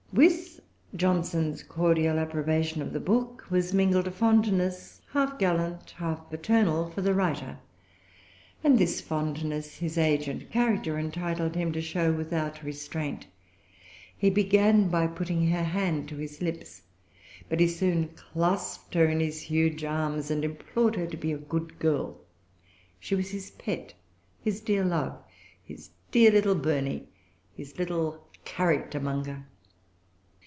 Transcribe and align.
With 0.13 0.59
Johnson's 0.93 1.63
cordial 1.63 2.19
approbation 2.19 2.81
of 2.81 2.91
the 2.91 2.99
book 2.99 3.45
was 3.49 3.73
mingled 3.73 4.07
a 4.09 4.11
fondness, 4.11 5.01
half 5.13 5.39
gallant, 5.39 5.91
half 5.91 6.29
paternal, 6.29 6.89
for 6.89 6.99
the 7.01 7.13
writer; 7.13 7.59
and 8.61 8.77
this 8.77 8.99
fondness 8.99 9.77
his 9.77 9.97
age 9.97 10.27
and 10.27 10.49
character 10.51 10.99
entitled 10.99 11.55
him 11.55 11.71
to 11.71 11.79
show 11.81 12.11
without 12.11 12.61
restraint. 12.61 13.25
He 14.17 14.29
began 14.29 14.89
by 14.89 15.07
putting 15.07 15.47
her 15.49 15.63
hand 15.63 16.09
to 16.09 16.17
his 16.17 16.41
lips. 16.41 16.81
But 17.47 17.61
he 17.61 17.69
soon 17.69 18.09
clasped 18.09 18.95
her 18.95 19.05
in 19.05 19.21
his 19.21 19.39
huge 19.43 19.85
arms, 19.85 20.29
and 20.29 20.43
implored 20.43 20.97
her 20.97 21.07
to 21.07 21.15
be 21.15 21.31
a 21.31 21.37
good 21.37 21.79
girl. 21.79 22.17
She 22.99 23.15
was 23.15 23.29
his 23.29 23.51
pet, 23.51 23.93
his 24.43 24.59
dear 24.59 24.83
love, 24.83 25.23
his 25.63 25.89
dear 26.11 26.31
little 26.31 26.55
Burney, 26.55 27.07
his 27.55 27.79
little 27.79 28.27
character 28.43 28.99
monger. 28.99 29.43